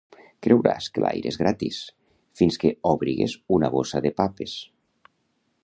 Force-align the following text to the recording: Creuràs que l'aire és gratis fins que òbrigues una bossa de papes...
Creuràs 0.45 0.85
que 0.93 1.03
l'aire 1.03 1.31
és 1.33 1.35
gratis 1.41 1.81
fins 2.41 2.57
que 2.63 2.71
òbrigues 2.93 3.37
una 3.59 3.73
bossa 3.77 4.05
de 4.07 4.13
papes... 4.23 4.57